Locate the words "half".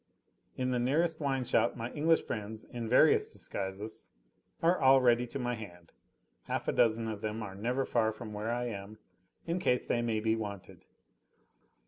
6.45-6.67